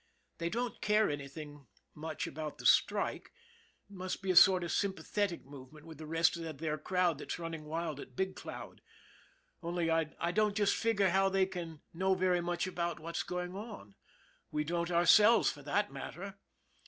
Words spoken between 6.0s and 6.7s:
rest of